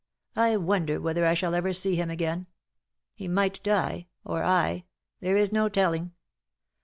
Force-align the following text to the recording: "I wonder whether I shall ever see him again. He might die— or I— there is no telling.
"I 0.35 0.57
wonder 0.57 0.99
whether 0.99 1.27
I 1.27 1.35
shall 1.35 1.53
ever 1.53 1.73
see 1.73 1.93
him 1.95 2.09
again. 2.09 2.47
He 3.13 3.27
might 3.27 3.61
die— 3.61 4.07
or 4.25 4.41
I— 4.43 4.85
there 5.21 5.37
is 5.37 5.51
no 5.51 5.69
telling. 5.69 6.13